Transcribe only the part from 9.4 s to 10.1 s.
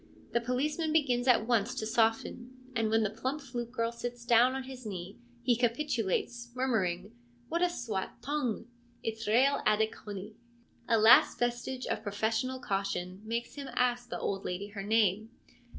Attic